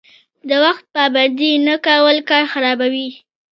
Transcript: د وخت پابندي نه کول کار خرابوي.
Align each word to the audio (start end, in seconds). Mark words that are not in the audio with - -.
د 0.49 0.51
وخت 0.63 0.83
پابندي 0.95 1.51
نه 1.67 1.75
کول 1.87 2.17
کار 2.29 2.43
خرابوي. 2.53 3.09